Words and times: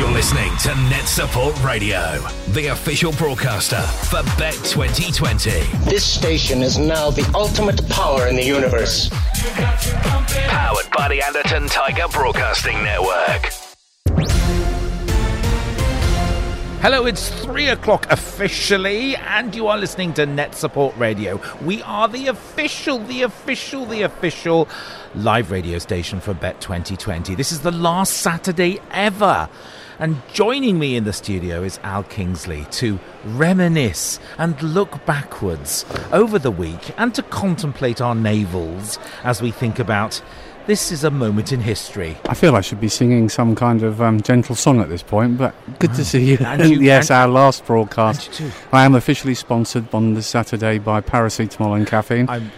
You're 0.00 0.10
listening 0.12 0.56
to 0.62 0.74
Net 0.88 1.06
Support 1.06 1.62
Radio, 1.62 2.26
the 2.52 2.68
official 2.68 3.12
broadcaster 3.12 3.82
for 3.82 4.22
Bett 4.38 4.54
2020. 4.64 5.50
This 5.90 6.02
station 6.02 6.62
is 6.62 6.78
now 6.78 7.10
the 7.10 7.30
ultimate 7.34 7.86
power 7.90 8.26
in 8.26 8.34
the 8.34 8.42
universe. 8.42 9.10
Powered 9.10 10.90
by 10.96 11.08
the 11.10 11.22
Anderton 11.22 11.68
Tiger 11.68 12.08
Broadcasting 12.08 12.82
Network. 12.82 13.59
Hello, 16.80 17.04
it's 17.04 17.28
three 17.44 17.68
o'clock 17.68 18.06
officially, 18.10 19.14
and 19.14 19.54
you 19.54 19.66
are 19.66 19.76
listening 19.76 20.14
to 20.14 20.24
Net 20.24 20.54
Support 20.54 20.96
Radio. 20.96 21.38
We 21.62 21.82
are 21.82 22.08
the 22.08 22.28
official, 22.28 22.98
the 23.00 23.20
official, 23.20 23.84
the 23.84 24.00
official 24.00 24.66
live 25.14 25.50
radio 25.50 25.78
station 25.78 26.20
for 26.20 26.32
Bett 26.32 26.58
2020. 26.62 27.34
This 27.34 27.52
is 27.52 27.60
the 27.60 27.70
last 27.70 28.14
Saturday 28.14 28.80
ever. 28.92 29.50
And 29.98 30.22
joining 30.32 30.78
me 30.78 30.96
in 30.96 31.04
the 31.04 31.12
studio 31.12 31.62
is 31.62 31.78
Al 31.82 32.02
Kingsley 32.04 32.64
to 32.70 32.98
reminisce 33.26 34.18
and 34.38 34.60
look 34.62 35.04
backwards 35.04 35.84
over 36.12 36.38
the 36.38 36.50
week 36.50 36.94
and 36.96 37.14
to 37.14 37.22
contemplate 37.24 38.00
our 38.00 38.14
navels 38.14 38.98
as 39.22 39.42
we 39.42 39.50
think 39.50 39.78
about 39.78 40.22
this 40.70 40.92
is 40.92 41.02
a 41.02 41.10
moment 41.10 41.50
in 41.52 41.60
history. 41.60 42.16
I 42.28 42.34
feel 42.34 42.54
I 42.54 42.60
should 42.60 42.80
be 42.80 42.88
singing 42.88 43.28
some 43.28 43.56
kind 43.56 43.82
of 43.82 44.00
um, 44.00 44.20
gentle 44.20 44.54
song 44.54 44.78
at 44.78 44.88
this 44.88 45.02
point, 45.02 45.36
but 45.36 45.52
good 45.80 45.92
to 45.94 46.04
see 46.04 46.24
you. 46.24 46.38
You- 46.64 46.80
yes, 46.92 47.10
our 47.10 47.26
last 47.26 47.66
broadcast. 47.66 48.28
And 48.28 48.38
you 48.40 48.50
too. 48.50 48.56
I 48.70 48.84
am 48.84 48.94
officially 48.94 49.34
sponsored 49.34 49.92
on 49.92 50.14
this 50.14 50.28
Saturday 50.28 50.78
by 50.78 51.00
paracetamol 51.00 51.76
and 51.76 51.88
caffeine. 51.88 52.28
I'm, 52.28 52.52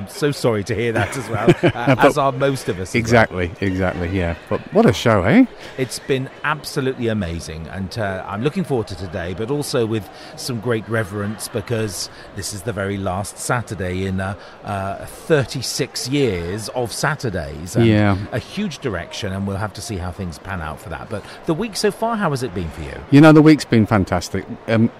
I'm 0.00 0.08
so 0.08 0.30
sorry 0.30 0.64
to 0.64 0.74
hear 0.74 0.92
that 0.92 1.14
as 1.14 1.28
well, 1.28 1.50
uh, 1.62 1.96
as 1.98 2.16
are 2.16 2.32
most 2.32 2.70
of 2.70 2.80
us. 2.80 2.88
as 2.88 2.94
well. 2.94 3.00
exactly, 3.00 3.52
exactly, 3.60 4.08
yeah. 4.08 4.34
But 4.48 4.60
what 4.72 4.86
a 4.86 4.94
show, 4.94 5.24
eh? 5.24 5.44
It's 5.76 5.98
been 5.98 6.30
absolutely 6.42 7.08
amazing, 7.08 7.66
and 7.68 7.98
uh, 7.98 8.24
I'm 8.26 8.42
looking 8.42 8.64
forward 8.64 8.86
to 8.88 8.96
today, 8.96 9.34
but 9.34 9.50
also 9.50 9.84
with 9.84 10.08
some 10.36 10.58
great 10.60 10.88
reverence 10.88 11.48
because 11.48 12.08
this 12.34 12.54
is 12.54 12.62
the 12.62 12.72
very 12.72 12.96
last 12.96 13.36
Saturday 13.36 14.06
in 14.06 14.20
uh, 14.20 14.36
uh, 14.64 15.04
36 15.04 16.08
years 16.08 16.70
of 16.70 16.92
Saturdays. 16.92 17.76
Yeah. 17.76 18.16
A 18.32 18.38
huge 18.38 18.78
direction, 18.78 19.34
and 19.34 19.46
we'll 19.46 19.58
have 19.58 19.74
to 19.74 19.82
see 19.82 19.98
how 19.98 20.12
things 20.12 20.38
pan 20.38 20.62
out 20.62 20.80
for 20.80 20.88
that. 20.88 21.10
But 21.10 21.22
the 21.44 21.54
week 21.54 21.76
so 21.76 21.90
far, 21.90 22.16
how 22.16 22.30
has 22.30 22.42
it 22.42 22.54
been 22.54 22.70
for 22.70 22.82
you? 22.82 22.98
You 23.10 23.20
know, 23.20 23.32
the 23.32 23.42
week's 23.42 23.66
been 23.66 23.84
fantastic. 23.84 24.46
Um, 24.66 24.90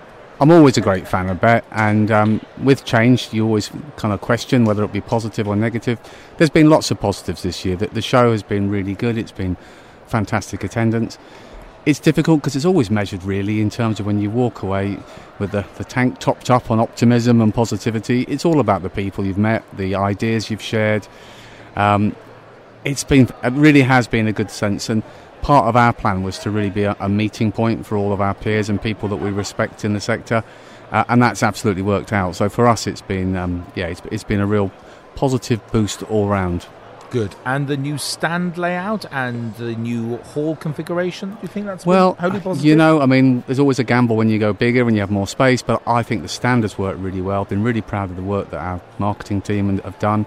I'm 0.41 0.51
always 0.51 0.79
a 0.79 0.81
great 0.81 1.07
fan 1.07 1.29
of 1.29 1.39
Bett, 1.39 1.67
and 1.71 2.11
um, 2.11 2.41
with 2.63 2.87
change, 2.87 3.31
you 3.31 3.45
always 3.45 3.71
kind 3.97 4.15
of 4.15 4.23
question 4.23 4.65
whether 4.65 4.83
it 4.83 4.91
be 4.91 5.03
positive 5.03 5.47
or 5.47 5.55
negative. 5.55 6.01
There's 6.39 6.49
been 6.49 6.71
lots 6.71 6.91
of 6.91 6.99
positives 6.99 7.43
this 7.43 7.63
year. 7.63 7.77
That 7.77 7.93
the 7.93 8.01
show 8.01 8.33
has 8.33 8.43
been 8.43 8.71
really 8.71 8.95
good. 8.95 9.19
It's 9.19 9.33
been 9.33 9.59
fantastic 10.07 10.65
attendance. 10.65 11.19
It's 11.85 12.01
difficult 12.01 12.41
because 12.41 12.57
it's 12.57 12.65
always 12.65 12.91
measured, 12.91 13.23
really, 13.23 13.61
in 13.61 13.69
terms 13.69 14.01
of 14.01 14.07
when 14.07 14.19
you 14.19 14.31
walk 14.31 14.63
away 14.63 14.97
with 15.39 15.51
the, 15.51 15.67
the 15.77 15.85
tank 15.85 16.19
topped 16.21 16.49
up 16.49 16.71
on 16.71 16.81
optimism 16.81 17.43
and 17.43 17.53
positivity. 17.53 18.23
It's 18.23 18.47
all 18.47 18.61
about 18.61 18.83
the 18.83 18.91
people 18.91 19.27
you've 19.27 19.37
met, 19.37 19.63
the 19.77 19.95
ideas 19.95 20.51
you've 20.51 20.63
shared. 20.63 21.07
Um, 21.77 22.17
it's 22.83 23.05
been 23.05 23.29
it 23.45 23.53
really 23.53 23.83
has 23.83 24.09
been 24.09 24.27
a 24.27 24.33
good 24.33 24.51
sense 24.51 24.89
and 24.89 25.03
part 25.43 25.67
of 25.67 25.77
our 25.77 25.93
plan 25.93 26.23
was 26.23 26.39
to 26.41 26.51
really 26.51 26.71
be 26.71 26.85
a, 26.85 26.97
a 27.01 27.09
meeting 27.09 27.53
point 27.53 27.87
for 27.87 27.97
all 27.97 28.13
of 28.13 28.21
our 28.21 28.35
peers 28.35 28.69
and 28.69 28.81
people 28.81 29.09
that 29.09 29.17
we 29.17 29.31
respect 29.31 29.85
in 29.85 29.93
the 29.93 30.01
sector. 30.01 30.45
Uh, 30.91 31.05
and 31.09 31.23
that's 31.23 31.43
absolutely 31.43 31.83
worked 31.83 32.13
out. 32.13 32.37
So 32.37 32.49
for 32.49 32.67
us 32.67 32.87
it's 32.87 33.03
been 33.03 33.37
um, 33.37 33.67
yeah 33.75 33.87
it's, 33.87 34.03
it's 34.11 34.25
been 34.25 34.41
a 34.41 34.47
real 34.47 34.71
positive 35.15 35.61
boost 35.73 36.03
all 36.05 36.29
round. 36.29 36.67
Good. 37.11 37.35
And 37.45 37.67
the 37.67 37.77
new 37.77 37.99
stand 37.99 38.57
layout 38.57 39.05
and 39.11 39.53
the 39.57 39.75
new 39.75 40.19
hall 40.19 40.55
configuration, 40.55 41.31
do 41.31 41.39
you 41.43 41.49
think 41.49 41.67
that's 41.67 41.85
well 41.85 42.15
wholly 42.15 42.39
positive? 42.39 42.65
you 42.65 42.77
know 42.77 43.01
i 43.01 43.07
mean 43.07 43.43
there's 43.47 43.59
always 43.59 43.81
a 43.81 43.85
gamble 43.85 44.15
when 44.15 44.29
you 44.29 44.39
go 44.39 44.53
bigger 44.53 44.87
and 44.87 44.95
you 44.95 45.01
have 45.01 45.11
more 45.11 45.27
space 45.27 45.61
but 45.61 45.83
i 45.89 46.05
think 46.05 46.23
the 46.23 46.29
standards 46.29 46.79
worked 46.79 47.01
really 47.01 47.21
well. 47.21 47.43
I've 47.43 47.49
been 47.49 47.65
really 47.65 47.81
proud 47.81 48.11
of 48.11 48.17
the 48.17 48.23
work 48.23 48.51
that 48.51 48.61
our 48.61 48.81
marketing 48.99 49.43
team 49.43 49.79
have 49.81 49.99
done 49.99 50.25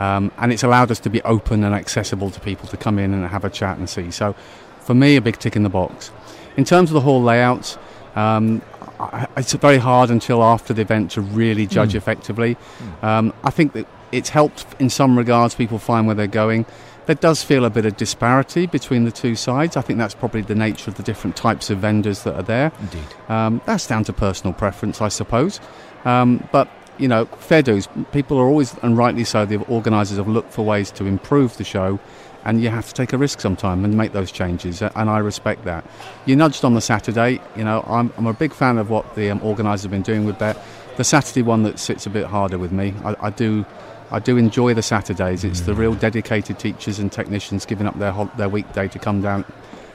um, 0.00 0.32
and 0.38 0.50
it's 0.50 0.62
allowed 0.62 0.90
us 0.90 0.98
to 1.00 1.10
be 1.10 1.20
open 1.22 1.62
and 1.62 1.74
accessible 1.74 2.30
to 2.30 2.40
people 2.40 2.66
to 2.68 2.76
come 2.76 2.98
in 2.98 3.12
and 3.12 3.26
have 3.26 3.44
a 3.44 3.50
chat 3.50 3.76
and 3.76 3.88
see. 3.88 4.10
So, 4.10 4.34
for 4.80 4.94
me, 4.94 5.16
a 5.16 5.20
big 5.20 5.38
tick 5.38 5.54
in 5.56 5.62
the 5.62 5.68
box. 5.68 6.10
In 6.56 6.64
terms 6.64 6.88
of 6.90 6.94
the 6.94 7.02
hall 7.02 7.22
layouts, 7.22 7.76
um, 8.16 8.62
I, 8.98 9.26
it's 9.36 9.52
very 9.52 9.76
hard 9.76 10.10
until 10.10 10.42
after 10.42 10.72
the 10.72 10.80
event 10.80 11.10
to 11.12 11.20
really 11.20 11.66
judge 11.66 11.94
effectively. 11.94 12.56
Um, 13.02 13.34
I 13.44 13.50
think 13.50 13.74
that 13.74 13.86
it's 14.10 14.30
helped 14.30 14.64
in 14.80 14.88
some 14.88 15.18
regards. 15.18 15.54
People 15.54 15.78
find 15.78 16.06
where 16.06 16.16
they're 16.16 16.26
going. 16.26 16.64
There 17.06 17.14
does 17.14 17.42
feel 17.42 17.64
a 17.64 17.70
bit 17.70 17.84
of 17.84 17.96
disparity 17.96 18.66
between 18.66 19.04
the 19.04 19.10
two 19.10 19.34
sides. 19.34 19.76
I 19.76 19.82
think 19.82 19.98
that's 19.98 20.14
probably 20.14 20.42
the 20.42 20.54
nature 20.54 20.90
of 20.90 20.96
the 20.96 21.02
different 21.02 21.36
types 21.36 21.68
of 21.68 21.78
vendors 21.78 22.22
that 22.22 22.34
are 22.36 22.42
there. 22.42 22.72
Indeed. 22.80 23.06
Um, 23.28 23.60
that's 23.66 23.86
down 23.86 24.04
to 24.04 24.12
personal 24.12 24.54
preference, 24.54 25.00
I 25.00 25.08
suppose. 25.08 25.60
Um, 26.04 26.48
but 26.52 26.68
you 27.00 27.08
know, 27.08 27.24
fair 27.24 27.62
dues. 27.62 27.88
People 28.12 28.38
are 28.38 28.44
always, 28.44 28.76
and 28.82 28.96
rightly 28.96 29.24
so, 29.24 29.46
the 29.46 29.56
organisers 29.64 30.18
have 30.18 30.28
looked 30.28 30.52
for 30.52 30.64
ways 30.64 30.90
to 30.92 31.06
improve 31.06 31.56
the 31.56 31.64
show, 31.64 31.98
and 32.44 32.62
you 32.62 32.68
have 32.68 32.86
to 32.86 32.94
take 32.94 33.12
a 33.12 33.18
risk 33.18 33.40
sometime 33.40 33.84
and 33.84 33.96
make 33.96 34.12
those 34.12 34.30
changes. 34.30 34.82
And 34.82 35.10
I 35.10 35.18
respect 35.18 35.64
that. 35.64 35.84
You 36.26 36.36
nudged 36.36 36.64
on 36.64 36.74
the 36.74 36.80
Saturday. 36.80 37.40
You 37.56 37.64
know, 37.64 37.84
I'm, 37.86 38.12
I'm 38.16 38.26
a 38.26 38.32
big 38.32 38.52
fan 38.52 38.78
of 38.78 38.90
what 38.90 39.14
the 39.14 39.30
um, 39.30 39.42
organisers 39.42 39.84
have 39.84 39.90
been 39.90 40.02
doing 40.02 40.24
with 40.24 40.38
that. 40.38 40.58
The 40.96 41.04
Saturday 41.04 41.42
one 41.42 41.62
that 41.64 41.78
sits 41.78 42.06
a 42.06 42.10
bit 42.10 42.26
harder 42.26 42.58
with 42.58 42.72
me. 42.72 42.94
I, 43.04 43.16
I 43.20 43.30
do. 43.30 43.64
I 44.12 44.18
do 44.18 44.36
enjoy 44.36 44.74
the 44.74 44.82
Saturdays. 44.82 45.44
It's 45.44 45.60
the 45.60 45.74
real 45.74 45.94
dedicated 45.94 46.58
teachers 46.58 46.98
and 46.98 47.12
technicians 47.12 47.64
giving 47.64 47.86
up 47.86 47.96
their 47.98 48.10
hol- 48.10 48.30
their 48.36 48.48
weekday 48.48 48.88
to 48.88 48.98
come 48.98 49.22
down 49.22 49.44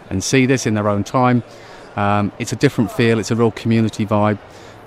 and 0.10 0.24
see 0.24 0.46
this 0.46 0.66
in 0.66 0.74
their 0.74 0.88
own 0.88 1.04
time. 1.04 1.44
Um, 1.98 2.32
it's 2.40 2.54
a 2.54 2.56
different 2.56 2.92
feel. 2.92 3.20
It's 3.20 3.32
a 3.32 3.36
real 3.36 3.52
community 3.52 4.06
vibe, 4.06 4.40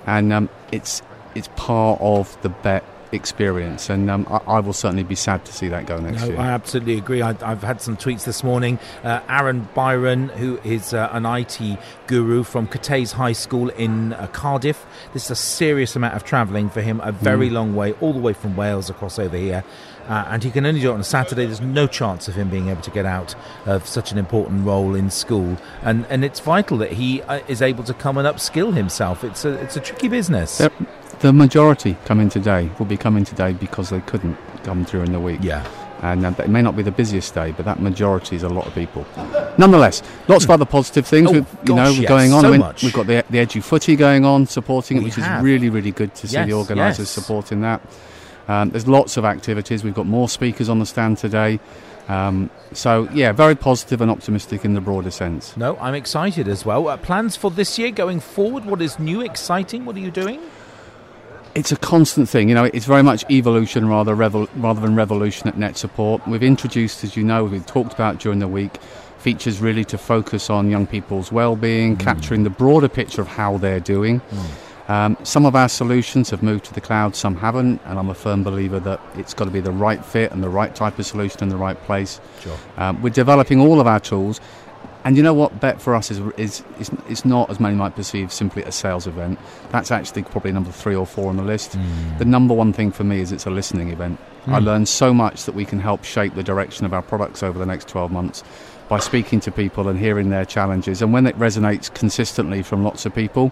and 0.07 0.33
um, 0.33 0.49
it's 0.71 1.03
it's 1.35 1.49
part 1.55 1.99
of 2.01 2.39
the 2.41 2.49
Bett 2.49 2.83
experience. 3.11 3.89
And 3.89 4.09
um, 4.09 4.27
I, 4.29 4.37
I 4.47 4.59
will 4.59 4.73
certainly 4.73 5.03
be 5.03 5.15
sad 5.15 5.45
to 5.45 5.53
see 5.53 5.67
that 5.69 5.85
go 5.85 5.99
next 5.99 6.21
No, 6.21 6.27
year. 6.27 6.39
I 6.39 6.47
absolutely 6.49 6.97
agree. 6.97 7.21
I, 7.21 7.35
I've 7.41 7.63
had 7.63 7.81
some 7.81 7.97
tweets 7.97 8.23
this 8.25 8.43
morning. 8.43 8.79
Uh, 9.03 9.21
Aaron 9.27 9.67
Byron, 9.73 10.29
who 10.29 10.59
is 10.63 10.93
uh, 10.93 11.09
an 11.11 11.25
IT 11.25 11.59
guru 12.07 12.43
from 12.43 12.67
Cathays 12.67 13.13
High 13.13 13.31
School 13.31 13.69
in 13.69 14.13
uh, 14.13 14.27
Cardiff. 14.27 14.85
This 15.13 15.25
is 15.25 15.31
a 15.31 15.35
serious 15.35 15.95
amount 15.95 16.15
of 16.15 16.23
travelling 16.23 16.69
for 16.69 16.81
him, 16.81 17.01
a 17.01 17.11
very 17.11 17.49
long 17.49 17.75
way, 17.75 17.93
all 17.93 18.13
the 18.13 18.19
way 18.19 18.33
from 18.33 18.55
Wales 18.55 18.89
across 18.89 19.17
over 19.19 19.37
here. 19.37 19.63
Uh, 20.07 20.25
and 20.29 20.43
he 20.43 20.49
can 20.49 20.65
only 20.65 20.81
do 20.81 20.89
it 20.89 20.93
on 20.95 20.99
a 20.99 21.03
Saturday. 21.03 21.45
There's 21.45 21.61
no 21.61 21.85
chance 21.85 22.27
of 22.27 22.33
him 22.33 22.49
being 22.49 22.69
able 22.69 22.81
to 22.81 22.89
get 22.89 23.05
out 23.05 23.35
of 23.67 23.85
such 23.85 24.11
an 24.11 24.17
important 24.17 24.65
role 24.65 24.95
in 24.95 25.11
school. 25.11 25.55
And 25.83 26.03
and 26.09 26.25
it's 26.25 26.39
vital 26.39 26.77
that 26.79 26.93
he 26.93 27.21
uh, 27.23 27.41
is 27.47 27.61
able 27.61 27.83
to 27.83 27.93
come 27.93 28.17
and 28.17 28.27
upskill 28.27 28.73
himself. 28.75 29.23
It's 29.23 29.45
a 29.45 29.53
it's 29.61 29.77
a 29.77 29.79
tricky 29.79 30.07
business. 30.07 30.57
The, 30.57 30.71
the 31.21 31.33
majority 31.33 31.95
coming 32.05 32.29
today 32.29 32.69
will 32.79 32.85
be 32.85 32.97
coming 32.97 33.23
today 33.25 33.53
because 33.53 33.89
they 33.89 34.01
couldn't 34.01 34.37
come 34.63 34.83
during 34.85 35.11
the 35.11 35.19
week. 35.19 35.39
Yeah. 35.41 35.67
And 36.01 36.25
uh, 36.25 36.31
it 36.39 36.47
may 36.49 36.61
not 36.61 36.77
be 36.77 36.83
the 36.83 36.91
busiest 36.91 37.33
day, 37.35 37.51
but 37.51 37.65
that 37.65 37.81
majority 37.81 38.37
is 38.37 38.43
a 38.43 38.47
lot 38.49 38.65
of 38.65 38.73
people. 38.73 39.05
Nonetheless, 39.57 40.01
lots 40.29 40.45
of 40.45 40.49
other 40.51 40.63
positive 40.63 41.05
things 41.05 41.29
Oh, 41.29 41.33
with, 41.33 41.57
you 41.67 41.75
know 41.75 41.89
yes, 41.89 42.07
going 42.07 42.31
on. 42.31 42.41
so 42.41 42.53
I 42.53 42.57
mean. 42.57 42.73
We've 42.81 42.93
got 42.93 43.07
the 43.07 43.25
the 43.29 43.39
Edu 43.39 43.61
Footy 43.61 43.97
going 43.97 44.23
on, 44.23 44.45
supporting 44.47 44.97
it, 44.97 45.03
which 45.03 45.15
have. 45.15 45.39
is 45.39 45.43
really 45.43 45.69
really 45.69 45.91
good 45.91 46.15
to 46.15 46.27
see 46.27 46.35
Yes, 46.35 46.47
the 46.47 46.53
organisers 46.53 46.99
yes. 46.99 47.09
supporting 47.09 47.61
that. 47.61 47.81
Um, 48.47 48.69
there's 48.69 48.87
lots 48.87 49.17
of 49.17 49.25
activities. 49.25 49.83
We've 49.83 49.93
got 49.93 50.05
more 50.07 50.29
speakers 50.29 50.69
on 50.69 50.79
the 50.79 50.85
stand 50.85 51.17
today. 51.17 51.59
Um, 52.07 52.49
so 52.71 53.09
yeah, 53.13 53.33
very 53.33 53.55
positive 53.55 53.99
and 53.99 54.09
optimistic 54.09 54.63
in 54.63 54.73
the 54.75 54.81
broader 54.81 55.11
sense. 55.11 55.55
No, 55.57 55.77
I'm 55.79 55.93
excited 55.95 56.47
as 56.47 56.65
well. 56.65 56.87
Uh, 56.87 56.95
plans 56.95 57.35
for 57.35 57.51
this 57.51 57.77
year 57.77 57.91
going 57.91 58.21
forward? 58.21 58.63
What 58.65 58.81
is 58.81 58.97
new, 58.99 59.19
exciting? 59.21 59.83
What 59.83 59.97
are 59.97 59.99
you 59.99 60.11
doing? 60.11 60.39
It's 61.55 61.71
a 61.71 61.77
constant 61.77 62.29
thing. 62.29 62.49
You 62.49 62.55
know, 62.55 62.65
it's 62.65 62.85
very 62.85 63.03
much 63.03 63.29
evolution 63.29 63.87
rather 63.87 64.15
revol- 64.15 64.49
rather 64.55 64.81
than 64.81 64.95
revolution 64.95 65.47
at 65.47 65.57
Net 65.57 65.77
Support. 65.77 66.27
We've 66.27 66.43
introduced, 66.43 67.03
as 67.03 67.15
you 67.17 67.23
know, 67.23 67.43
we've 67.45 67.65
talked 67.65 67.93
about 67.93 68.19
during 68.19 68.39
the 68.39 68.47
week, 68.47 68.77
features 69.17 69.59
really 69.59 69.83
to 69.85 69.97
focus 69.97 70.49
on 70.49 70.69
young 70.69 70.87
people's 70.87 71.31
well-being, 71.31 71.97
capturing 71.97 72.43
the 72.43 72.49
broader 72.49 72.87
picture 72.87 73.21
of 73.21 73.27
how 73.27 73.57
they're 73.57 73.79
doing. 73.81 74.21
Um, 74.87 75.17
some 75.23 75.45
of 75.45 75.55
our 75.55 75.69
solutions 75.69 76.31
have 76.31 76.41
moved 76.41 76.65
to 76.65 76.73
the 76.73 76.81
cloud, 76.81 77.15
some 77.15 77.35
haven't, 77.35 77.79
and 77.85 77.99
I'm 77.99 78.09
a 78.09 78.15
firm 78.15 78.43
believer 78.43 78.79
that 78.79 78.99
it's 79.15 79.35
got 79.35 79.45
to 79.45 79.51
be 79.51 79.59
the 79.59 79.71
right 79.71 80.03
fit 80.03 80.31
and 80.31 80.41
the 80.41 80.49
right 80.49 80.73
type 80.73 80.97
of 80.97 81.05
solution 81.05 81.43
in 81.43 81.49
the 81.49 81.57
right 81.57 81.79
place. 81.83 82.19
Sure. 82.41 82.57
Um, 82.77 82.99
we're 83.01 83.11
developing 83.11 83.59
all 83.59 83.79
of 83.79 83.85
our 83.87 83.99
tools. 83.99 84.41
And 85.05 85.15
you 85.15 85.23
know 85.23 85.33
what? 85.33 85.59
Bett 85.61 85.81
for 85.81 85.95
us 85.95 86.11
is 86.11 86.19
is 86.37 86.63
is 86.79 86.91
it's 87.07 87.23
not 87.23 87.49
as 87.49 87.59
many 87.59 87.75
might 87.75 87.95
perceive 87.95 88.33
simply 88.33 88.63
a 88.63 88.71
sales 88.71 89.07
event. 89.07 89.39
That's 89.71 89.91
actually 89.91 90.23
probably 90.23 90.51
number 90.51 90.71
three 90.71 90.95
or 90.95 91.05
four 91.05 91.29
on 91.29 91.37
the 91.37 91.43
list. 91.43 91.77
The 92.17 92.25
number 92.25 92.53
one 92.53 92.73
thing 92.73 92.91
for 92.91 93.03
me 93.05 93.21
is 93.21 93.31
it's 93.31 93.45
a 93.45 93.49
listening 93.49 93.89
event. 93.89 94.19
I 94.47 94.59
learn 94.59 94.85
so 94.85 95.13
much 95.13 95.43
that 95.45 95.53
we 95.53 95.63
can 95.63 95.79
help 95.79 96.03
shape 96.03 96.33
the 96.33 96.43
direction 96.43 96.85
of 96.85 96.93
our 96.93 97.01
products 97.03 97.43
over 97.43 97.59
the 97.59 97.65
next 97.65 97.87
12 97.87 98.11
months 98.11 98.43
by 98.87 98.97
speaking 98.99 99.39
to 99.41 99.51
people 99.51 99.87
and 99.87 99.99
hearing 99.99 100.31
their 100.31 100.45
challenges. 100.45 101.01
And 101.01 101.13
when 101.13 101.27
it 101.27 101.37
resonates 101.37 101.93
consistently 101.93 102.63
from 102.63 102.83
lots 102.83 103.05
of 103.05 103.13
people, 103.13 103.51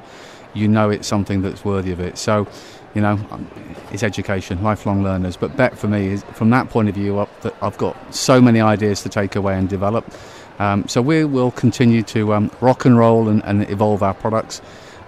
you 0.56 0.68
know 0.68 0.90
it's 0.90 1.08
something 1.08 1.44
that's 1.44 1.64
worthy 1.64 1.92
of 1.92 2.00
it. 2.00 2.18
So, 2.18 2.48
you 2.96 3.02
know, 3.02 3.20
um, 3.30 3.48
it's 3.92 4.02
education, 4.02 4.64
lifelong 4.64 5.04
learners. 5.04 5.38
But 5.38 5.56
Bett 5.56 5.78
for 5.78 5.88
me 5.88 6.08
is 6.08 6.24
from 6.34 6.50
that 6.50 6.70
point 6.70 6.90
of 6.90 6.96
view 6.96 7.20
up 7.20 7.30
that 7.42 7.54
I've 7.62 7.78
got 7.78 7.96
so 8.14 8.42
many 8.42 8.60
ideas 8.60 9.04
to 9.04 9.10
take 9.10 9.36
away 9.36 9.56
and 9.56 9.70
develop. 9.70 10.12
Um, 10.60 10.88
so 10.88 11.02
we 11.02 11.24
will 11.24 11.52
continue 11.52 12.04
to 12.04 12.34
um, 12.34 12.52
rock 12.62 12.86
and 12.86 12.98
roll 12.98 13.28
and, 13.28 13.44
and 13.46 13.70
evolve 13.70 14.02
our 14.04 14.14
products. 14.14 14.62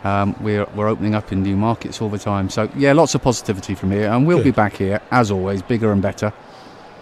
Um, 0.04 0.36
we're, 0.42 0.66
we're 0.75 0.88
opening 0.88 1.16
up 1.16 1.31
in 1.31 1.44
new 1.44 1.57
markets 1.57 2.01
all 2.01 2.10
the 2.10 2.19
time. 2.19 2.50
So 2.50 2.69
yeah, 2.75 2.94
lots 2.94 3.16
of 3.16 3.22
positivity 3.22 3.75
from 3.75 3.92
here, 3.92 4.10
and 4.10 4.25
we'll 4.25 4.38
Good. 4.38 4.46
be 4.46 4.51
back 4.51 4.74
here 4.74 5.01
as 5.12 5.31
always, 5.31 5.62
bigger 5.62 5.92
and 5.92 6.01
better. 6.01 6.31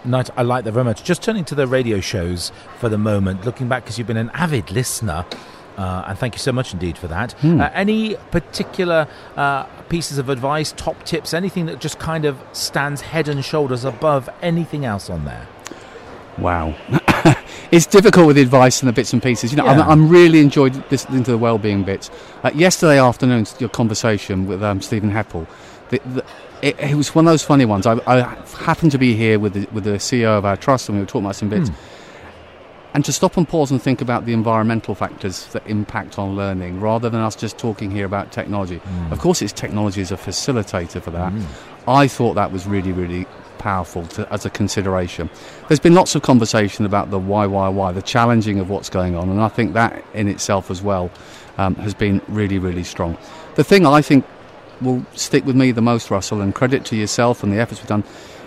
Nice. 0.04 0.30
I 0.36 0.42
like 0.42 0.64
that 0.64 0.72
very 0.72 0.84
much. 0.84 1.04
Just 1.04 1.22
turning 1.22 1.44
to 1.46 1.54
the 1.54 1.66
radio 1.66 2.00
shows 2.00 2.52
for 2.78 2.88
the 2.88 2.98
moment, 2.98 3.44
looking 3.44 3.68
back 3.68 3.84
because 3.84 3.98
you've 3.98 4.06
been 4.06 4.16
an 4.16 4.30
avid 4.30 4.70
listener. 4.70 5.26
Uh, 5.76 6.06
and 6.08 6.18
thank 6.18 6.34
you 6.34 6.40
so 6.40 6.50
much 6.50 6.72
indeed 6.72 6.98
for 6.98 7.06
that. 7.06 7.36
Uh, 7.44 7.70
any 7.72 8.16
particular 8.32 9.06
uh, 9.36 9.62
pieces 9.88 10.18
of 10.18 10.28
advice, 10.28 10.72
top 10.76 11.04
tips, 11.04 11.32
anything 11.32 11.66
that 11.66 11.78
just 11.78 12.00
kind 12.00 12.24
of 12.24 12.36
stands 12.52 13.00
head 13.00 13.28
and 13.28 13.44
shoulders 13.44 13.84
above 13.84 14.28
anything 14.42 14.84
else 14.84 15.08
on 15.08 15.24
there? 15.24 15.46
Wow. 16.40 16.74
it's 17.70 17.86
difficult 17.86 18.26
with 18.26 18.36
the 18.36 18.42
advice 18.42 18.80
and 18.80 18.88
the 18.88 18.92
bits 18.92 19.12
and 19.12 19.22
pieces. 19.22 19.50
You 19.52 19.56
know, 19.56 19.66
I'm, 19.66 19.80
I'm 19.80 20.08
really 20.08 20.40
enjoyed 20.40 20.82
listening 20.90 21.24
to 21.24 21.32
the 21.32 21.38
well-being 21.38 21.84
bits. 21.84 22.10
Uh, 22.42 22.50
yesterday 22.54 22.98
afternoon, 22.98 23.46
your 23.58 23.68
conversation 23.68 24.46
with 24.46 24.62
um, 24.62 24.80
Stephen 24.80 25.10
Heppell, 25.10 25.46
the, 25.90 26.00
the, 26.14 26.24
it, 26.62 26.78
it 26.78 26.94
was 26.94 27.14
one 27.14 27.26
of 27.26 27.32
those 27.32 27.42
funny 27.42 27.64
ones. 27.64 27.86
I, 27.86 28.00
I 28.06 28.20
happened 28.58 28.92
to 28.92 28.98
be 28.98 29.14
here 29.14 29.38
with 29.38 29.54
the, 29.54 29.66
with 29.72 29.84
the 29.84 29.92
CEO 29.92 30.38
of 30.38 30.44
our 30.44 30.56
trust, 30.56 30.88
and 30.88 30.96
we 30.98 31.02
were 31.02 31.06
talking 31.06 31.24
about 31.24 31.36
some 31.36 31.48
bits. 31.48 31.70
And 32.94 33.04
to 33.04 33.12
stop 33.12 33.36
and 33.36 33.46
pause 33.46 33.70
and 33.70 33.80
think 33.80 34.00
about 34.00 34.24
the 34.24 34.32
environmental 34.32 34.94
factors 34.94 35.46
that 35.48 35.66
impact 35.66 36.18
on 36.18 36.36
learning, 36.36 36.80
rather 36.80 37.10
than 37.10 37.20
us 37.20 37.36
just 37.36 37.58
talking 37.58 37.90
here 37.90 38.06
about 38.06 38.32
technology. 38.32 38.80
Of 39.10 39.18
course, 39.18 39.42
it's 39.42 39.52
technology 39.52 40.00
as 40.00 40.10
a 40.10 40.16
facilitator 40.16 41.02
for 41.02 41.10
that. 41.10 41.32
I 41.86 42.08
thought 42.08 42.34
that 42.34 42.50
was 42.50 42.66
really, 42.66 42.92
really 42.92 43.26
powerful 43.58 44.06
to, 44.06 44.32
as 44.32 44.46
a 44.46 44.50
consideration. 44.50 45.28
There's 45.68 45.80
been 45.80 45.94
lots 45.94 46.14
of 46.14 46.22
conversation 46.22 46.86
about 46.86 47.10
the 47.10 47.18
why, 47.18 47.46
why, 47.46 47.68
why, 47.68 47.92
the 47.92 48.02
challenging 48.02 48.58
of 48.58 48.70
what's 48.70 48.88
going 48.88 49.16
on, 49.16 49.28
and 49.28 49.40
I 49.40 49.48
think 49.48 49.74
that 49.74 50.04
in 50.14 50.28
itself 50.28 50.70
as 50.70 50.80
well 50.80 51.10
um, 51.58 51.74
has 51.76 51.94
been 51.94 52.22
really, 52.28 52.58
really 52.58 52.84
strong. 52.84 53.18
The 53.56 53.64
thing 53.64 53.84
I 53.84 54.00
think 54.00 54.24
will 54.80 55.04
stick 55.14 55.44
with 55.44 55.56
me 55.56 55.72
the 55.72 55.82
most, 55.82 56.10
Russell, 56.10 56.40
and 56.40 56.54
credit 56.54 56.84
to 56.86 56.96
yourself 56.96 57.42
and 57.42 57.52
the 57.52 57.58
efforts 57.58 57.80
we've 57.80 57.88
done, 57.88 58.04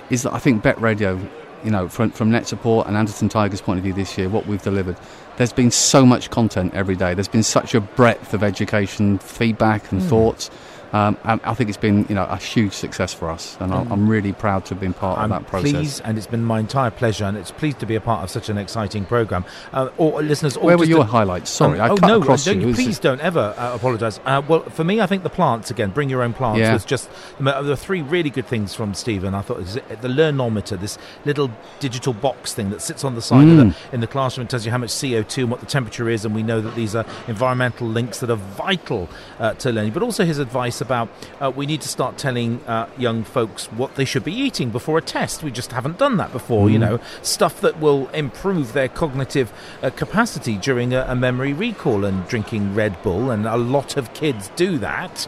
is 0.09 0.23
that 0.23 0.33
I 0.33 0.39
think 0.39 0.63
Bett 0.63 0.79
Radio, 0.81 1.19
you 1.63 1.71
know, 1.71 1.87
from, 1.87 2.11
from 2.11 2.31
Net 2.31 2.47
Support 2.47 2.87
and 2.87 2.97
Anderton 2.97 3.29
Tigers' 3.29 3.61
point 3.61 3.77
of 3.77 3.83
view 3.83 3.93
this 3.93 4.17
year, 4.17 4.29
what 4.29 4.47
we've 4.47 4.61
delivered, 4.61 4.97
there's 5.37 5.53
been 5.53 5.71
so 5.71 6.05
much 6.05 6.29
content 6.29 6.73
every 6.73 6.95
day. 6.95 7.13
There's 7.13 7.27
been 7.27 7.43
such 7.43 7.73
a 7.73 7.81
breadth 7.81 8.33
of 8.33 8.43
education, 8.43 9.17
feedback, 9.19 9.91
and 9.91 10.01
hmm. 10.01 10.07
thoughts. 10.07 10.49
Um, 10.93 11.17
and 11.23 11.39
I 11.43 11.53
think 11.53 11.69
it's 11.69 11.77
been, 11.77 12.05
you 12.09 12.15
know, 12.15 12.25
a 12.25 12.35
huge 12.37 12.73
success 12.73 13.13
for 13.13 13.29
us, 13.29 13.55
and 13.61 13.73
I'm, 13.73 13.89
I'm 13.91 14.09
really 14.09 14.33
proud 14.33 14.65
to 14.65 14.73
have 14.73 14.81
been 14.81 14.93
part 14.93 15.17
I'm 15.19 15.31
of 15.31 15.41
that 15.41 15.47
process. 15.49 15.71
pleased, 15.71 16.01
and 16.03 16.17
it's 16.17 16.27
been 16.27 16.43
my 16.43 16.59
entire 16.59 16.91
pleasure, 16.91 17.23
and 17.25 17.37
it's 17.37 17.51
pleased 17.51 17.79
to 17.79 17.85
be 17.85 17.95
a 17.95 18.01
part 18.01 18.23
of 18.23 18.29
such 18.29 18.49
an 18.49 18.57
exciting 18.57 19.05
program. 19.05 19.45
Uh, 19.71 19.89
or 19.97 20.21
listeners, 20.21 20.57
or 20.57 20.65
Where 20.65 20.77
were 20.77 20.83
your 20.85 21.01
a- 21.01 21.03
highlights? 21.05 21.49
Sorry, 21.49 21.79
Um, 21.79 21.85
I 21.85 21.89
oh 21.93 21.95
cut 21.97 22.07
no, 22.07 22.21
across 22.21 22.43
don't 22.43 22.59
you. 22.59 22.73
Please 22.73 22.97
it- 22.97 23.01
don't 23.03 23.21
ever 23.21 23.53
uh, 23.57 23.73
apologise. 23.73 24.19
Uh, 24.25 24.41
well, 24.47 24.63
for 24.63 24.83
me, 24.83 24.99
I 24.99 25.05
think 25.05 25.23
the 25.23 25.29
plants 25.29 25.71
again. 25.71 25.91
Bring 25.91 26.09
your 26.09 26.23
own 26.23 26.33
plants. 26.33 26.59
Yeah. 26.59 26.73
Was 26.73 26.83
just 26.83 27.09
there 27.39 27.63
were 27.63 27.75
three 27.77 28.01
really 28.01 28.29
good 28.29 28.47
things 28.47 28.73
from 28.75 28.93
Stephen. 28.93 29.33
I 29.33 29.41
thought 29.41 29.63
the 29.65 30.07
learnometer, 30.09 30.77
this 30.77 30.97
little 31.23 31.51
digital 31.79 32.11
box 32.13 32.53
thing 32.53 32.69
that 32.71 32.81
sits 32.81 33.05
on 33.05 33.15
the 33.15 33.21
side 33.21 33.43
of 33.47 33.49
Mm. 33.51 33.73
the, 33.91 33.95
in 33.95 34.01
the 34.01 34.07
classroom, 34.07 34.41
and 34.43 34.49
tells 34.49 34.65
you 34.65 34.71
how 34.71 34.77
much 34.77 34.91
CO 34.99 35.23
two 35.23 35.43
and 35.43 35.51
what 35.51 35.61
the 35.61 35.65
temperature 35.65 36.09
is, 36.09 36.25
and 36.25 36.35
we 36.35 36.43
know 36.43 36.59
that 36.59 36.75
these 36.75 36.95
are 36.95 37.05
environmental 37.29 37.87
links 37.87 38.19
that 38.19 38.29
are 38.29 38.35
vital 38.35 39.07
uh, 39.39 39.53
to 39.53 39.71
learning. 39.71 39.93
But 39.93 40.03
also 40.03 40.25
his 40.25 40.37
advice 40.37 40.80
about 40.81 41.09
uh, 41.39 41.51
we 41.55 41.65
need 41.65 41.81
to 41.81 41.87
start 41.87 42.17
telling 42.17 42.61
uh, 42.65 42.89
young 42.97 43.23
folks 43.23 43.67
what 43.67 43.95
they 43.95 44.05
should 44.05 44.23
be 44.23 44.33
eating 44.33 44.69
before 44.71 44.97
a 44.97 45.01
test. 45.01 45.43
We 45.43 45.51
just 45.51 45.71
haven't 45.71 45.97
done 45.97 46.17
that 46.17 46.31
before. 46.31 46.69
You 46.69 46.79
know, 46.79 46.99
stuff 47.21 47.61
that 47.61 47.79
will 47.79 48.07
improve 48.09 48.73
their 48.73 48.87
cognitive 48.89 49.51
uh, 49.81 49.89
capacity 49.91 50.57
during 50.57 50.93
a, 50.93 51.05
a 51.07 51.15
memory 51.15 51.53
recall 51.53 52.03
and 52.05 52.27
drinking 52.27 52.75
Red 52.75 53.01
Bull, 53.03 53.29
and 53.31 53.45
a 53.45 53.57
lot 53.57 53.97
of 53.97 54.13
kids 54.13 54.49
do 54.55 54.77
that. 54.79 55.27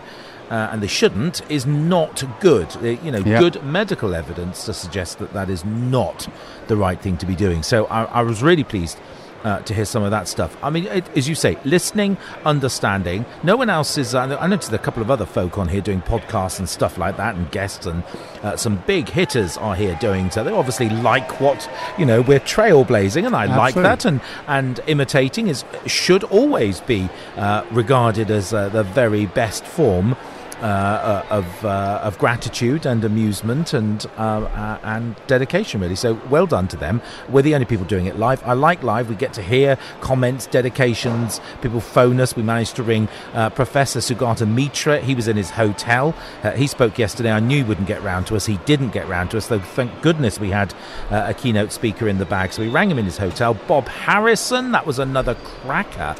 Uh, 0.51 0.69
and 0.71 0.83
they 0.83 0.87
shouldn't 0.87 1.41
is 1.49 1.65
not 1.65 2.21
good. 2.39 2.67
Uh, 2.75 2.97
You 3.03 3.11
know, 3.11 3.19
Yeah. 3.25 3.39
good 3.39 3.63
medical 3.63 4.13
evidence 4.13 4.65
to 4.65 4.73
suggest 4.73 5.17
that 5.19 5.33
that 5.33 5.49
is 5.49 5.63
not 5.65 6.27
the 6.67 6.75
right 6.75 6.99
thing 7.01 7.17
to 7.17 7.25
be 7.25 7.33
doing. 7.33 7.63
So 7.63 7.85
I, 7.85 8.03
I 8.03 8.21
was 8.23 8.43
really 8.43 8.63
pleased 8.65 8.97
uh, 9.43 9.59
to 9.59 9.73
hear 9.73 9.85
some 9.85 10.03
of 10.03 10.11
that 10.11 10.27
stuff. 10.27 10.55
I 10.63 10.69
mean, 10.69 10.85
it, 10.87 11.05
as 11.17 11.27
you 11.27 11.35
say, 11.35 11.57
listening, 11.65 12.17
understanding. 12.45 13.25
No 13.43 13.55
one 13.57 13.69
else 13.69 13.97
is. 13.97 14.15
I 14.15 14.25
know- 14.25 14.37
I 14.37 14.47
noticed 14.47 14.71
a 14.71 14.77
couple 14.77 15.01
of 15.01 15.09
other 15.11 15.25
folk 15.25 15.57
on 15.57 15.67
here 15.67 15.81
doing 15.81 16.01
podcasts 16.01 16.59
and 16.59 16.69
stuff 16.69 16.97
like 16.97 17.17
that, 17.17 17.35
and 17.35 17.49
guests, 17.51 17.85
and 17.85 18.03
uh, 18.43 18.55
some 18.55 18.77
big 18.87 19.09
hitters 19.09 19.57
are 19.57 19.75
here 19.75 19.97
doing 19.99 20.29
so. 20.31 20.43
They 20.43 20.51
obviously 20.51 20.89
like 20.89 21.39
what 21.41 21.69
you 21.97 22.05
know 22.05 22.21
we're 22.21 22.39
trailblazing, 22.39 23.25
and 23.25 23.35
I 23.35 23.45
like 23.57 23.75
that. 23.83 24.05
And 24.05 24.21
and 24.47 24.79
imitating 24.87 25.47
is 25.47 25.65
should 25.85 26.23
always 26.25 26.79
be 26.81 27.09
uh, 27.37 27.65
regarded 27.71 28.29
as 28.31 28.53
uh, 28.53 28.69
the 28.69 28.83
very 28.83 29.25
best 29.25 29.65
form 29.65 30.15
uh, 30.63 30.65
uh, 30.65 31.25
of 31.29 31.65
uh, 31.65 31.99
of 32.03 32.17
gratitude 32.17 32.85
and 32.85 33.03
amusement 33.03 33.73
and 33.73 34.05
uh, 34.17 34.43
uh, 34.45 34.79
and 34.83 35.13
dedication, 35.27 35.81
really. 35.81 35.95
So 35.95 36.13
well 36.29 36.47
done 36.47 36.69
to 36.69 36.77
them. 36.77 37.01
We're 37.27 37.41
the 37.41 37.53
only 37.53 37.65
people 37.65 37.85
doing 37.85 38.05
it 38.05 38.17
live. 38.17 38.41
I 38.47 38.53
like 38.53 38.81
live. 38.81 39.09
We 39.09 39.15
get 39.15 39.33
to 39.33 39.41
hear 39.41 39.77
comments, 39.99 40.47
dedications. 40.47 41.41
People 41.61 41.81
phone 41.81 42.21
us. 42.21 42.37
We 42.37 42.43
managed 42.43 42.77
to 42.77 42.83
ring 42.83 43.09
uh, 43.33 43.49
Professor 43.49 43.99
Sugata 43.99 44.47
Mitra. 44.47 45.01
He 45.01 45.13
was 45.13 45.27
in 45.27 45.35
his 45.35 45.49
hotel. 45.49 46.15
He 46.55 46.67
spoke 46.67 46.97
yesterday. 46.97 47.31
I 47.31 47.41
knew 47.41 47.57
he 47.57 47.63
wouldn't 47.63 47.87
get 47.87 48.01
round 48.01 48.27
to 48.27 48.37
us. 48.37 48.45
He 48.45 48.55
didn't 48.59 48.91
get 48.91 49.05
round 49.09 49.31
to 49.31 49.37
us. 49.37 49.47
Though 49.47 49.59
thank 49.59 50.01
goodness 50.01 50.39
we 50.39 50.51
had 50.51 50.73
a 51.11 51.33
keynote 51.33 51.73
speaker 51.73 52.07
in 52.07 52.19
the 52.19 52.25
bag. 52.25 52.53
So 52.53 52.61
we 52.61 52.69
rang 52.69 52.89
him 52.89 52.99
in 52.99 53.03
his 53.05 53.17
hotel. 53.17 53.53
Bob 53.53 53.89
Harrison. 53.89 54.71
That 54.71 54.85
was 54.85 54.97
another 54.97 55.35
cracker. 55.43 56.15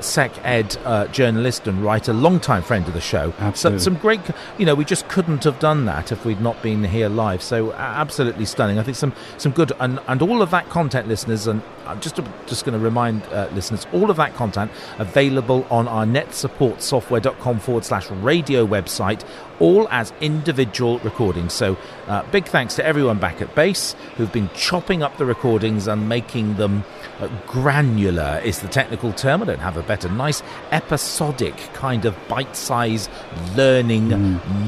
Sec 0.00 0.32
Ed 0.42 0.78
journalist 1.12 1.66
and 1.68 1.84
writer, 1.84 2.14
long-time 2.14 2.62
friend 2.62 2.88
of 2.88 2.94
the 2.94 3.00
show. 3.02 3.34
So, 3.54 3.73
Absolutely. 3.74 4.00
some 4.00 4.02
great, 4.02 4.20
you 4.58 4.66
know, 4.66 4.74
we 4.74 4.84
just 4.84 5.08
couldn't 5.08 5.44
have 5.44 5.58
done 5.58 5.84
that 5.86 6.12
if 6.12 6.24
we'd 6.24 6.40
not 6.40 6.60
been 6.62 6.84
here 6.84 7.08
live. 7.08 7.42
So 7.42 7.72
absolutely 7.72 8.44
stunning. 8.44 8.78
I 8.78 8.82
think 8.82 8.96
some 8.96 9.12
some 9.36 9.52
good 9.52 9.72
and 9.80 10.00
and 10.06 10.22
all 10.22 10.42
of 10.42 10.50
that 10.50 10.68
content, 10.68 11.08
listeners, 11.08 11.46
and 11.46 11.62
I'm 11.86 12.00
just 12.00 12.20
just 12.46 12.64
going 12.64 12.78
to 12.78 12.84
remind 12.84 13.22
uh, 13.24 13.48
listeners, 13.52 13.86
all 13.92 14.10
of 14.10 14.16
that 14.16 14.34
content 14.34 14.70
available 14.98 15.66
on 15.70 15.88
our 15.88 16.04
netsupportsoftware.com 16.04 17.60
forward 17.60 17.84
slash 17.84 18.10
radio 18.10 18.66
website. 18.66 19.24
All 19.60 19.86
as 19.90 20.12
individual 20.20 20.98
recordings. 20.98 21.52
So, 21.52 21.76
uh, 22.08 22.24
big 22.32 22.46
thanks 22.46 22.74
to 22.74 22.84
everyone 22.84 23.18
back 23.18 23.40
at 23.40 23.54
base 23.54 23.94
who've 24.16 24.32
been 24.32 24.50
chopping 24.52 25.04
up 25.04 25.16
the 25.16 25.24
recordings 25.24 25.86
and 25.86 26.08
making 26.08 26.56
them 26.56 26.84
uh, 27.20 27.28
granular, 27.46 28.40
is 28.44 28.58
the 28.58 28.68
technical 28.68 29.12
term. 29.12 29.42
I 29.42 29.46
don't 29.46 29.60
have 29.60 29.76
a 29.76 29.82
better. 29.84 30.08
Nice 30.08 30.42
episodic 30.72 31.56
kind 31.72 32.04
of 32.04 32.16
bite 32.26 32.56
size 32.56 33.08
learning 33.54 34.08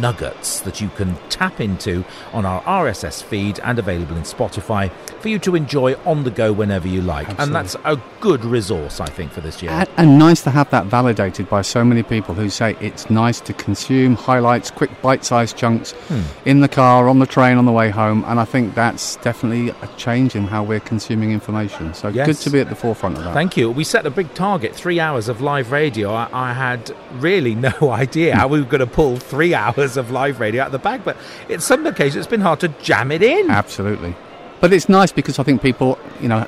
nuggets 0.01 0.61
that 0.61 0.81
you 0.81 0.89
can 0.91 1.17
tap 1.31 1.61
into 1.61 2.05
on 2.33 2.47
our 2.47 2.63
RSS 2.63 3.23
feed 3.23 3.59
and 3.65 3.79
available 3.79 4.17
in 4.17 4.23
Spotify 4.23 4.93
for 5.21 5.29
you 5.29 5.39
to 5.41 5.57
enjoy 5.57 5.95
on 6.05 6.23
the 6.25 6.31
go 6.31 6.53
whenever 6.53 6.87
you 6.87 7.03
like. 7.07 7.27
And 7.39 7.55
that's 7.55 7.77
a 7.85 8.01
good 8.21 8.45
resource, 8.45 9.01
I 9.01 9.07
think, 9.07 9.33
for 9.33 9.41
this 9.41 9.63
year. 9.63 9.71
And, 9.73 9.89
and 9.97 10.19
nice 10.19 10.43
to 10.43 10.51
have 10.51 10.69
that 10.71 10.87
validated 10.87 11.49
by 11.49 11.63
so 11.63 11.85
many 11.85 12.03
people 12.03 12.35
who 12.35 12.51
say 12.51 12.77
it's 12.81 13.09
nice 13.09 13.41
to 13.41 13.53
consume 13.55 14.17
highlights, 14.17 14.71
quick 14.71 14.91
bite-sized 15.01 15.57
chunks 15.57 15.93
Hmm. 16.09 16.21
in 16.45 16.61
the 16.61 16.69
car, 16.69 17.09
on 17.09 17.19
the 17.21 17.27
train, 17.27 17.57
on 17.57 17.65
the 17.65 17.73
way 17.73 17.89
home. 17.91 18.25
And 18.27 18.39
I 18.41 18.45
think 18.45 18.75
that's 18.75 19.17
definitely 19.17 19.71
a 19.81 19.87
change 19.97 20.35
in 20.37 20.45
how 20.49 20.63
we're 20.63 20.81
consuming 20.81 21.31
information. 21.33 21.95
So 21.95 22.09
Yes. 22.09 22.27
good 22.27 22.37
to 22.39 22.51
be 22.51 22.61
at 22.61 22.69
the 22.69 22.75
forefront 22.75 23.17
of 23.19 23.25
that. 23.25 23.33
Thank 23.35 23.57
you. 23.57 23.71
We 23.71 23.85
set 23.85 24.05
a 24.05 24.11
big 24.11 24.35
target, 24.35 24.75
three 24.75 25.01
hours 25.01 25.29
of 25.29 25.41
live 25.41 25.73
radio. 25.73 26.13
I, 26.13 26.29
I 26.33 26.53
had 26.53 26.95
really 27.21 27.55
no 27.71 27.73
idea 27.91 28.35
how 28.37 28.49
we 28.49 28.61
were 28.61 28.67
going 28.69 28.81
to 28.81 28.87
pull 28.87 29.17
three 29.17 29.55
hours 29.55 29.97
of 29.97 30.11
live 30.11 30.41
radio 30.41 30.63
out 30.63 30.67
of 30.67 30.73
the 30.73 30.79
bag, 30.79 31.03
but 31.05 31.17
in 31.49 31.61
some 31.61 31.87
occasions 31.87 32.17
it's 32.17 32.27
been 32.27 32.41
hard 32.41 32.61
to 32.61 32.69
jam 32.83 33.11
it 33.13 33.23
in. 33.23 33.51
Absolutely. 33.51 34.15
But 34.61 34.73
it's 34.73 34.89
nice 34.89 35.13
because 35.13 35.39
I 35.39 35.43
think 35.43 35.61
people, 35.63 35.99
you 36.21 36.29
know, 36.29 36.47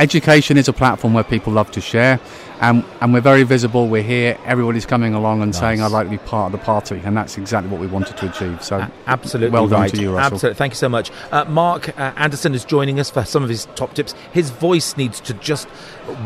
education 0.00 0.56
is 0.56 0.66
a 0.68 0.72
platform 0.72 1.14
where 1.14 1.24
people 1.24 1.52
love 1.52 1.70
to 1.72 1.80
share, 1.80 2.18
and, 2.60 2.84
and 3.00 3.12
we're 3.12 3.20
very 3.20 3.42
visible. 3.42 3.88
We're 3.88 4.02
here. 4.02 4.38
Everybody's 4.44 4.86
coming 4.86 5.14
along 5.14 5.42
and 5.42 5.54
saying, 5.54 5.80
"I'd 5.80 5.92
like 5.92 6.06
to 6.06 6.10
be 6.10 6.18
part 6.18 6.52
of 6.52 6.58
the 6.58 6.64
party," 6.64 7.00
and 7.04 7.16
that's 7.16 7.38
exactly 7.38 7.70
what 7.70 7.80
we 7.80 7.86
wanted 7.86 8.16
to 8.18 8.30
achieve. 8.30 8.62
So, 8.62 8.78
A- 8.78 8.90
absolutely 9.06 9.52
well 9.52 9.68
done 9.68 9.82
right. 9.82 9.90
to 9.90 10.00
you, 10.00 10.12
Russell. 10.14 10.34
Absolutely. 10.34 10.58
Thank 10.58 10.72
you 10.72 10.76
so 10.76 10.88
much. 10.88 11.10
Uh, 11.30 11.44
Mark 11.44 11.96
uh, 11.98 12.12
Anderson 12.16 12.54
is 12.54 12.64
joining 12.64 12.98
us 12.98 13.10
for 13.10 13.24
some 13.24 13.42
of 13.42 13.48
his 13.48 13.66
top 13.76 13.94
tips. 13.94 14.14
His 14.32 14.50
voice 14.50 14.96
needs 14.96 15.20
to 15.20 15.34
just 15.34 15.68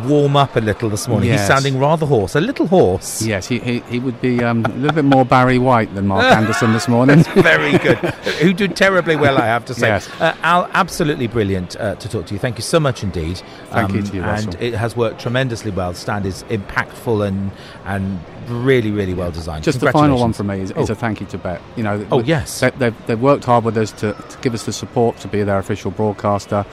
warm 0.05 0.37
up 0.37 0.57
a 0.57 0.61
little 0.61 0.89
this 0.89 1.09
morning. 1.09 1.31
He's 1.31 1.47
sounding 1.47 1.79
rather 1.79 2.07
hoarse, 2.07 2.35
a 2.35 2.41
little 2.41 2.67
hoarse. 2.67 3.23
Yes, 3.23 3.47
he, 3.49 3.59
he, 3.59 3.81
he 3.81 3.99
would 3.99 4.21
be 4.21 4.43
um, 4.43 4.65
a 4.65 4.69
little 4.71 4.95
bit 4.95 5.05
more 5.05 5.25
Barry 5.25 5.59
White 5.59 5.95
than 5.95 6.07
Mark 6.07 6.25
Anderson 6.37 6.73
this 6.73 6.89
morning. 6.89 7.23
Very 7.35 7.77
good. 7.79 7.99
Who 8.41 8.53
did 8.53 8.77
terribly 8.77 9.17
well, 9.17 9.39
I 9.39 9.47
have 9.47 9.65
to 9.67 9.75
say. 9.75 9.89
Yes. 9.89 10.09
Uh, 10.21 10.35
Al, 10.43 10.69
absolutely 10.73 11.27
brilliant 11.27 11.77
uh, 11.77 11.95
to 11.97 12.09
talk 12.09 12.27
to 12.27 12.35
you. 12.35 12.41
Thank 12.41 12.57
you 12.59 12.63
so 12.63 12.81
much 12.81 13.03
indeed. 13.03 13.43
Um, 13.73 13.87
Thank 13.89 13.93
you 13.95 14.03
to 14.03 14.17
you, 14.17 14.23
And 14.23 14.47
Russell. 14.47 14.63
it 14.63 14.75
has 14.75 14.97
worked 14.97 15.21
tremendously 15.21 15.71
well. 15.71 15.93
The 15.93 15.99
stand 15.99 16.27
is 16.27 16.43
impactful 16.45 17.27
and 17.27 17.51
and 17.85 18.21
really, 18.49 18.91
really 18.91 19.15
well 19.15 19.31
designed. 19.31 19.65
Just 19.65 19.81
the 19.81 19.91
final 19.91 20.19
one 20.19 20.33
from 20.33 20.49
me 20.49 20.61
is, 20.61 20.71
is 20.73 20.91
Oh. 20.91 20.93
a 20.93 20.97
thank 20.97 21.21
you 21.21 21.27
to 21.29 21.39
Bett. 21.39 21.61
You 21.77 21.83
know, 21.83 22.07
Oh, 22.13 22.21
yes. 22.21 22.61
they, 22.61 22.71
they've, 22.71 23.07
they've 23.07 23.21
worked 23.21 23.45
hard 23.45 23.65
with 23.65 23.77
us 23.79 23.91
to, 23.93 24.13
to 24.13 24.39
give 24.43 24.53
us 24.55 24.65
the 24.67 24.73
support 24.73 25.17
to 25.19 25.29
be 25.29 25.43
their 25.43 25.59
official 25.59 25.91
broadcaster. 25.91 26.67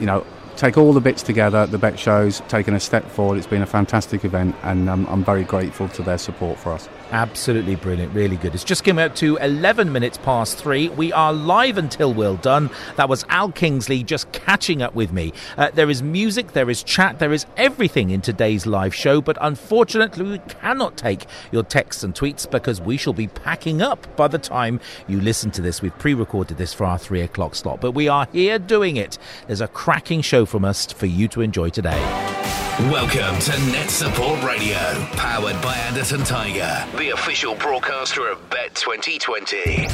You 0.00 0.06
know, 0.06 0.24
take 0.56 0.78
all 0.78 0.92
the 0.94 1.00
bits 1.02 1.22
together. 1.22 1.66
The 1.66 1.76
Bett 1.78 1.98
shows 1.98 2.40
taken 2.48 2.74
a 2.74 2.80
step 2.80 3.04
forward. 3.10 3.36
It's 3.38 3.46
been 3.46 3.62
a 3.62 3.66
fantastic 3.66 4.24
event, 4.24 4.56
and 4.62 4.88
um, 4.88 5.06
I'm 5.10 5.22
very 5.22 5.44
grateful 5.44 5.88
to 5.90 6.02
their 6.02 6.18
support 6.18 6.58
for 6.58 6.72
us. 6.72 6.88
Absolutely 7.10 7.74
brilliant, 7.74 8.12
really 8.12 8.36
good. 8.36 8.54
It's 8.54 8.62
just 8.62 8.84
come 8.84 8.98
out 8.98 9.16
to 9.16 9.38
11 9.38 9.90
minutes 9.90 10.18
past 10.18 10.58
three. 10.58 10.90
We 10.90 11.10
are 11.10 11.32
live 11.32 11.78
until 11.78 12.12
we're 12.12 12.36
done. 12.36 12.68
That 12.96 13.08
was 13.08 13.24
Al 13.30 13.50
Kingsley 13.50 14.02
just 14.02 14.30
catching 14.32 14.82
up 14.82 14.94
with 14.94 15.10
me. 15.10 15.32
Uh, 15.56 15.70
there 15.72 15.88
is 15.88 16.02
music, 16.02 16.52
there 16.52 16.68
is 16.68 16.82
chat, 16.82 17.18
there 17.18 17.32
is 17.32 17.46
everything 17.56 18.10
in 18.10 18.20
today's 18.20 18.66
live 18.66 18.94
show, 18.94 19.22
but 19.22 19.38
unfortunately, 19.40 20.32
we 20.32 20.38
cannot 20.60 20.98
take 20.98 21.24
your 21.50 21.62
texts 21.62 22.02
and 22.02 22.14
tweets 22.14 22.48
because 22.50 22.78
we 22.78 22.98
shall 22.98 23.14
be 23.14 23.28
packing 23.28 23.80
up 23.80 24.14
by 24.14 24.28
the 24.28 24.38
time 24.38 24.78
you 25.06 25.18
listen 25.18 25.50
to 25.52 25.62
this. 25.62 25.80
We've 25.80 25.98
pre 25.98 26.12
recorded 26.12 26.58
this 26.58 26.74
for 26.74 26.84
our 26.84 26.98
three 26.98 27.22
o'clock 27.22 27.54
slot, 27.54 27.80
but 27.80 27.92
we 27.92 28.08
are 28.08 28.28
here 28.32 28.58
doing 28.58 28.98
it. 28.98 29.16
There's 29.46 29.62
a 29.62 29.68
cracking 29.68 30.20
show 30.20 30.44
from 30.44 30.62
us 30.62 30.84
for 30.92 31.06
you 31.06 31.26
to 31.28 31.40
enjoy 31.40 31.70
today. 31.70 32.67
Welcome 32.82 33.40
to 33.40 33.50
Net 33.72 33.90
Support 33.90 34.44
Radio, 34.44 34.78
powered 35.14 35.60
by 35.60 35.74
Anderton 35.74 36.22
Tiger, 36.22 36.86
the 36.96 37.10
official 37.10 37.56
broadcaster 37.56 38.28
of 38.28 38.38
Bett 38.50 38.72
2020. 38.76 39.88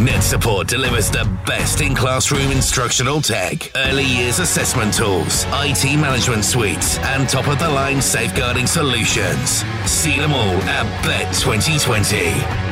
Net 0.00 0.22
Support 0.22 0.68
delivers 0.68 1.10
the 1.10 1.28
best 1.44 1.80
in 1.80 1.96
classroom 1.96 2.52
instructional 2.52 3.20
tech, 3.20 3.72
early 3.74 4.04
years 4.04 4.38
assessment 4.38 4.94
tools, 4.94 5.44
IT 5.48 5.96
management 5.96 6.44
suites, 6.44 6.96
and 6.98 7.28
top 7.28 7.48
of 7.48 7.58
the 7.58 7.68
line 7.68 8.00
safeguarding 8.00 8.68
solutions. 8.68 9.64
See 9.84 10.16
them 10.16 10.32
all 10.32 10.62
at 10.62 10.86
Bett 11.02 11.34
2020. 11.34 12.69